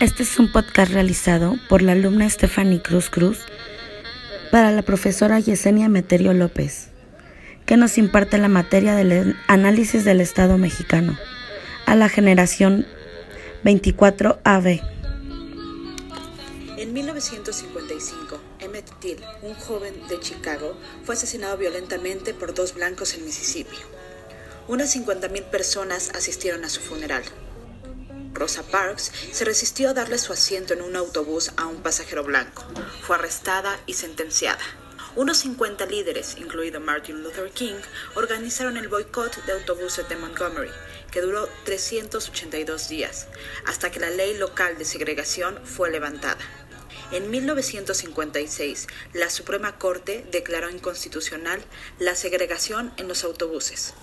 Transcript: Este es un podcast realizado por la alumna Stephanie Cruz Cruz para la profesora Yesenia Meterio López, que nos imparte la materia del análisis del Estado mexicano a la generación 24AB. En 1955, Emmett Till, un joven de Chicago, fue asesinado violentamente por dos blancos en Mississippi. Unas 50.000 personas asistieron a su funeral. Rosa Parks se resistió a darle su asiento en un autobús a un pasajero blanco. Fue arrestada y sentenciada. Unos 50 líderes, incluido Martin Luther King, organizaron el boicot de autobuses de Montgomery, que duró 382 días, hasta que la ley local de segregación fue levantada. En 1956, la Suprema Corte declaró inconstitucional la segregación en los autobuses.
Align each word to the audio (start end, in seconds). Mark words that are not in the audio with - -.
Este 0.00 0.24
es 0.24 0.40
un 0.40 0.50
podcast 0.50 0.92
realizado 0.92 1.56
por 1.68 1.80
la 1.80 1.92
alumna 1.92 2.28
Stephanie 2.28 2.82
Cruz 2.82 3.10
Cruz 3.10 3.38
para 4.50 4.72
la 4.72 4.82
profesora 4.82 5.38
Yesenia 5.38 5.88
Meterio 5.88 6.34
López, 6.34 6.88
que 7.64 7.76
nos 7.76 7.96
imparte 7.96 8.36
la 8.38 8.48
materia 8.48 8.96
del 8.96 9.36
análisis 9.46 10.04
del 10.04 10.20
Estado 10.20 10.58
mexicano 10.58 11.16
a 11.86 11.94
la 11.94 12.08
generación 12.08 12.86
24AB. 13.62 14.82
En 16.76 16.92
1955, 16.92 18.40
Emmett 18.58 18.90
Till, 18.98 19.20
un 19.42 19.54
joven 19.54 19.94
de 20.08 20.18
Chicago, 20.18 20.76
fue 21.04 21.14
asesinado 21.14 21.56
violentamente 21.56 22.34
por 22.34 22.52
dos 22.52 22.74
blancos 22.74 23.14
en 23.14 23.24
Mississippi. 23.24 23.76
Unas 24.66 24.96
50.000 24.96 25.44
personas 25.44 26.10
asistieron 26.16 26.64
a 26.64 26.68
su 26.68 26.80
funeral. 26.80 27.22
Rosa 28.34 28.64
Parks 28.64 29.12
se 29.32 29.44
resistió 29.44 29.90
a 29.90 29.94
darle 29.94 30.18
su 30.18 30.32
asiento 30.32 30.74
en 30.74 30.82
un 30.82 30.96
autobús 30.96 31.52
a 31.56 31.66
un 31.66 31.82
pasajero 31.82 32.24
blanco. 32.24 32.64
Fue 33.02 33.16
arrestada 33.16 33.80
y 33.86 33.94
sentenciada. 33.94 34.62
Unos 35.16 35.38
50 35.38 35.86
líderes, 35.86 36.36
incluido 36.38 36.80
Martin 36.80 37.22
Luther 37.22 37.50
King, 37.52 37.76
organizaron 38.16 38.76
el 38.76 38.88
boicot 38.88 39.44
de 39.46 39.52
autobuses 39.52 40.08
de 40.08 40.16
Montgomery, 40.16 40.72
que 41.12 41.20
duró 41.20 41.48
382 41.64 42.88
días, 42.88 43.28
hasta 43.64 43.92
que 43.92 44.00
la 44.00 44.10
ley 44.10 44.36
local 44.36 44.76
de 44.76 44.84
segregación 44.84 45.60
fue 45.64 45.92
levantada. 45.92 46.40
En 47.12 47.30
1956, 47.30 48.88
la 49.12 49.30
Suprema 49.30 49.78
Corte 49.78 50.26
declaró 50.32 50.68
inconstitucional 50.68 51.62
la 52.00 52.16
segregación 52.16 52.92
en 52.96 53.06
los 53.06 53.22
autobuses. 53.22 53.94